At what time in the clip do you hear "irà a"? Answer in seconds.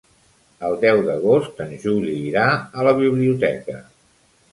2.29-2.87